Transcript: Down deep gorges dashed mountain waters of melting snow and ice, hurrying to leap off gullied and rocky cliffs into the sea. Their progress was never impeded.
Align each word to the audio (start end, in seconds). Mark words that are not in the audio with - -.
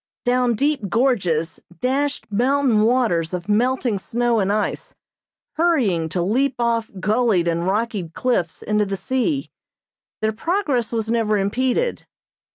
Down 0.25 0.55
deep 0.55 0.89
gorges 0.89 1.59
dashed 1.79 2.25
mountain 2.31 2.81
waters 2.81 3.35
of 3.35 3.47
melting 3.47 3.99
snow 3.99 4.39
and 4.39 4.51
ice, 4.51 4.95
hurrying 5.57 6.09
to 6.09 6.23
leap 6.23 6.55
off 6.57 6.89
gullied 6.99 7.47
and 7.47 7.67
rocky 7.67 8.09
cliffs 8.09 8.63
into 8.63 8.87
the 8.87 8.97
sea. 8.97 9.51
Their 10.23 10.33
progress 10.33 10.91
was 10.91 11.11
never 11.11 11.37
impeded. 11.37 12.07